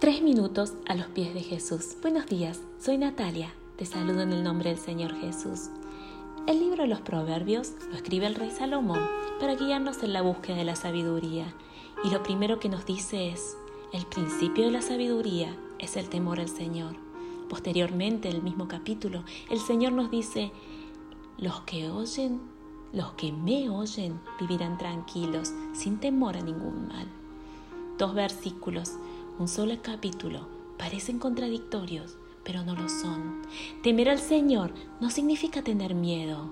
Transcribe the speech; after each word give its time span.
Tres 0.00 0.22
minutos 0.22 0.72
a 0.88 0.94
los 0.94 1.08
pies 1.08 1.34
de 1.34 1.42
Jesús. 1.42 1.94
Buenos 2.00 2.24
días, 2.24 2.58
soy 2.78 2.96
Natalia. 2.96 3.52
Te 3.76 3.84
saludo 3.84 4.22
en 4.22 4.32
el 4.32 4.42
nombre 4.42 4.70
del 4.70 4.78
Señor 4.78 5.14
Jesús. 5.20 5.68
El 6.46 6.58
libro 6.58 6.84
de 6.84 6.88
los 6.88 7.02
Proverbios 7.02 7.72
lo 7.90 7.96
escribe 7.96 8.24
el 8.24 8.34
rey 8.34 8.50
Salomón 8.50 8.98
para 9.38 9.56
guiarnos 9.56 10.02
en 10.02 10.14
la 10.14 10.22
búsqueda 10.22 10.56
de 10.56 10.64
la 10.64 10.74
sabiduría. 10.74 11.54
Y 12.02 12.08
lo 12.08 12.22
primero 12.22 12.58
que 12.58 12.70
nos 12.70 12.86
dice 12.86 13.28
es, 13.28 13.58
el 13.92 14.06
principio 14.06 14.64
de 14.64 14.70
la 14.70 14.80
sabiduría 14.80 15.54
es 15.78 15.98
el 15.98 16.08
temor 16.08 16.40
al 16.40 16.48
Señor. 16.48 16.96
Posteriormente, 17.50 18.30
en 18.30 18.36
el 18.36 18.42
mismo 18.42 18.68
capítulo, 18.68 19.22
el 19.50 19.58
Señor 19.58 19.92
nos 19.92 20.10
dice, 20.10 20.50
los 21.36 21.60
que 21.66 21.90
oyen, 21.90 22.40
los 22.94 23.12
que 23.12 23.32
me 23.32 23.68
oyen, 23.68 24.18
vivirán 24.40 24.78
tranquilos, 24.78 25.52
sin 25.74 25.98
temor 25.98 26.38
a 26.38 26.40
ningún 26.40 26.88
mal. 26.88 27.06
Dos 27.98 28.14
versículos 28.14 28.94
un 29.40 29.48
solo 29.48 29.74
capítulo 29.82 30.46
parecen 30.76 31.18
contradictorios, 31.18 32.18
pero 32.44 32.62
no 32.62 32.74
lo 32.74 32.90
son. 32.90 33.40
Temer 33.82 34.10
al 34.10 34.18
Señor 34.18 34.74
no 35.00 35.08
significa 35.08 35.62
tener 35.62 35.94
miedo. 35.94 36.50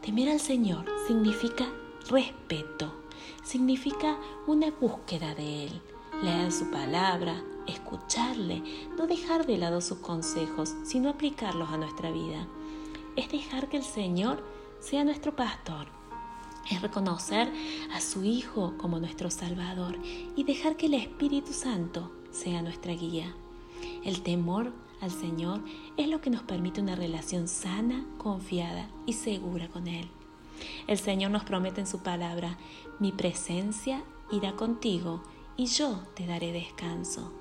Temer 0.00 0.30
al 0.30 0.40
Señor 0.40 0.86
significa 1.06 1.68
respeto, 2.08 2.94
significa 3.44 4.16
una 4.46 4.70
búsqueda 4.70 5.34
de 5.34 5.66
Él, 5.66 5.82
leer 6.22 6.50
su 6.50 6.70
palabra, 6.70 7.44
escucharle, 7.66 8.62
no 8.96 9.06
dejar 9.06 9.44
de 9.44 9.58
lado 9.58 9.82
sus 9.82 9.98
consejos, 9.98 10.74
sino 10.84 11.10
aplicarlos 11.10 11.68
a 11.68 11.76
nuestra 11.76 12.10
vida. 12.10 12.48
Es 13.16 13.30
dejar 13.30 13.68
que 13.68 13.76
el 13.76 13.84
Señor 13.84 14.42
sea 14.80 15.04
nuestro 15.04 15.36
pastor 15.36 15.88
es 16.70 16.80
reconocer 16.80 17.52
a 17.92 18.00
su 18.00 18.24
Hijo 18.24 18.74
como 18.78 18.98
nuestro 18.98 19.30
Salvador 19.30 19.98
y 20.36 20.44
dejar 20.44 20.76
que 20.76 20.86
el 20.86 20.94
Espíritu 20.94 21.52
Santo 21.52 22.12
sea 22.30 22.62
nuestra 22.62 22.92
guía. 22.92 23.34
El 24.04 24.22
temor 24.22 24.72
al 25.00 25.10
Señor 25.10 25.60
es 25.96 26.08
lo 26.08 26.20
que 26.20 26.30
nos 26.30 26.42
permite 26.42 26.80
una 26.80 26.94
relación 26.94 27.48
sana, 27.48 28.04
confiada 28.18 28.88
y 29.06 29.14
segura 29.14 29.68
con 29.68 29.88
Él. 29.88 30.08
El 30.86 30.98
Señor 30.98 31.30
nos 31.30 31.44
promete 31.44 31.80
en 31.80 31.86
su 31.86 32.00
palabra, 32.00 32.56
mi 33.00 33.10
presencia 33.10 34.02
irá 34.30 34.52
contigo 34.52 35.22
y 35.56 35.66
yo 35.66 36.00
te 36.14 36.26
daré 36.26 36.52
descanso. 36.52 37.32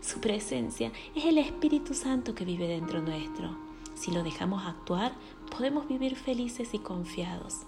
Su 0.00 0.20
presencia 0.20 0.92
es 1.14 1.24
el 1.24 1.38
Espíritu 1.38 1.94
Santo 1.94 2.34
que 2.34 2.44
vive 2.44 2.68
dentro 2.68 3.00
nuestro. 3.00 3.56
Si 3.94 4.12
lo 4.12 4.22
dejamos 4.22 4.64
actuar, 4.64 5.12
podemos 5.50 5.88
vivir 5.88 6.14
felices 6.14 6.72
y 6.72 6.78
confiados. 6.78 7.62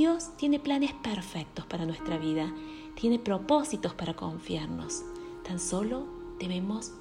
Dios 0.00 0.34
tiene 0.38 0.58
planes 0.58 0.94
perfectos 0.94 1.66
para 1.66 1.84
nuestra 1.84 2.16
vida, 2.16 2.50
tiene 2.94 3.18
propósitos 3.18 3.92
para 3.92 4.14
confiarnos. 4.14 5.02
Tan 5.46 5.60
solo 5.60 6.06
debemos 6.38 6.92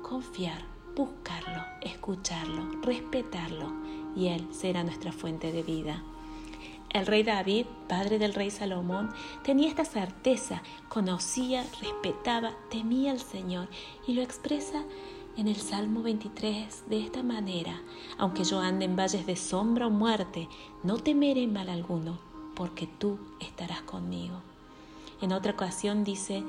confiar, 0.00 0.62
buscarlo, 0.94 1.64
escucharlo, 1.82 2.70
respetarlo 2.82 3.72
y 4.14 4.28
Él 4.28 4.46
será 4.52 4.84
nuestra 4.84 5.10
fuente 5.10 5.50
de 5.50 5.64
vida. 5.64 6.04
El 6.90 7.06
rey 7.06 7.24
David, 7.24 7.66
padre 7.88 8.20
del 8.20 8.32
rey 8.32 8.52
Salomón, 8.52 9.10
tenía 9.42 9.66
esta 9.66 9.84
certeza, 9.84 10.62
conocía, 10.88 11.64
respetaba, 11.82 12.52
temía 12.70 13.10
al 13.10 13.18
Señor 13.18 13.66
y 14.06 14.12
lo 14.12 14.22
expresa 14.22 14.84
en 15.36 15.48
el 15.48 15.56
Salmo 15.56 16.00
23 16.04 16.84
de 16.88 17.00
esta 17.00 17.24
manera, 17.24 17.82
aunque 18.18 18.44
yo 18.44 18.60
ande 18.60 18.84
en 18.84 18.94
valles 18.94 19.26
de 19.26 19.34
sombra 19.34 19.88
o 19.88 19.90
muerte, 19.90 20.48
no 20.84 20.98
temeré 20.98 21.48
mal 21.48 21.68
alguno, 21.68 22.20
porque 22.56 22.88
tú 22.88 23.18
estarás 23.38 23.82
conmigo. 23.82 24.40
En 25.20 25.32
otra 25.32 25.52
ocasión 25.52 26.02
dice, 26.02 26.42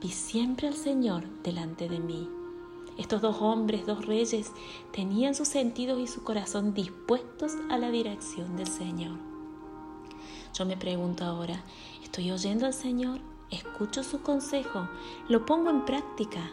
vi 0.00 0.08
siempre 0.08 0.66
al 0.66 0.74
Señor 0.74 1.24
delante 1.44 1.88
de 1.88 2.00
mí. 2.00 2.28
Estos 2.98 3.22
dos 3.22 3.36
hombres, 3.40 3.86
dos 3.86 4.04
reyes, 4.04 4.50
tenían 4.92 5.34
sus 5.34 5.48
sentidos 5.48 6.00
y 6.00 6.06
su 6.06 6.24
corazón 6.24 6.74
dispuestos 6.74 7.52
a 7.70 7.78
la 7.78 7.90
dirección 7.90 8.56
del 8.56 8.66
Señor. 8.66 9.18
Yo 10.54 10.66
me 10.66 10.76
pregunto 10.76 11.24
ahora, 11.24 11.62
¿estoy 12.02 12.30
oyendo 12.30 12.66
al 12.66 12.74
Señor? 12.74 13.20
¿Escucho 13.50 14.02
su 14.02 14.20
consejo? 14.22 14.88
¿Lo 15.28 15.46
pongo 15.46 15.70
en 15.70 15.84
práctica? 15.84 16.50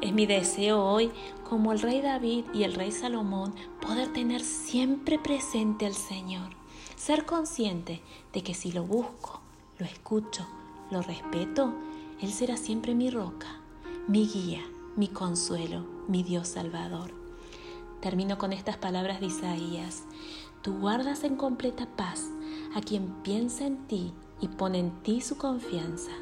Es 0.00 0.12
mi 0.12 0.26
deseo 0.26 0.82
hoy, 0.82 1.10
como 1.48 1.72
el 1.72 1.80
rey 1.80 2.00
David 2.00 2.44
y 2.52 2.64
el 2.64 2.74
rey 2.74 2.90
Salomón, 2.90 3.54
poder 3.80 4.12
tener 4.12 4.42
siempre 4.42 5.18
presente 5.18 5.86
al 5.86 5.94
Señor 5.94 6.61
ser 7.04 7.26
consciente 7.26 8.00
de 8.32 8.44
que 8.44 8.54
si 8.54 8.70
lo 8.70 8.84
busco, 8.84 9.40
lo 9.80 9.86
escucho, 9.86 10.46
lo 10.92 11.02
respeto, 11.02 11.74
Él 12.20 12.32
será 12.32 12.56
siempre 12.56 12.94
mi 12.94 13.10
roca, 13.10 13.48
mi 14.06 14.28
guía, 14.28 14.60
mi 14.94 15.08
consuelo, 15.08 15.84
mi 16.06 16.22
Dios 16.22 16.46
Salvador. 16.46 17.10
Termino 18.00 18.38
con 18.38 18.52
estas 18.52 18.76
palabras 18.76 19.18
de 19.18 19.26
Isaías. 19.26 20.04
Tú 20.62 20.78
guardas 20.78 21.24
en 21.24 21.34
completa 21.34 21.88
paz 21.96 22.30
a 22.72 22.80
quien 22.80 23.08
piensa 23.24 23.66
en 23.66 23.84
ti 23.88 24.12
y 24.40 24.46
pone 24.46 24.78
en 24.78 25.02
ti 25.02 25.22
su 25.22 25.36
confianza. 25.36 26.12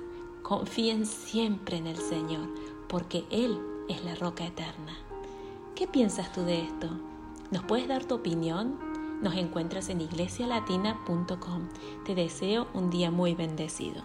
Confíen 0.42 1.04
siempre 1.04 1.76
en 1.76 1.88
el 1.88 1.98
Señor, 1.98 2.48
porque 2.88 3.26
Él 3.30 3.60
es 3.90 4.02
la 4.02 4.14
roca 4.14 4.46
eterna. 4.46 4.96
¿Qué 5.74 5.86
piensas 5.86 6.32
tú 6.32 6.40
de 6.40 6.62
esto? 6.62 6.88
¿Nos 7.50 7.64
puedes 7.64 7.86
dar 7.86 8.06
tu 8.06 8.14
opinión? 8.14 8.89
Nos 9.20 9.34
encuentras 9.36 9.90
en 9.90 10.00
iglesialatina.com. 10.00 11.68
Te 12.06 12.14
deseo 12.14 12.68
un 12.72 12.90
día 12.90 13.10
muy 13.10 13.34
bendecido. 13.34 14.02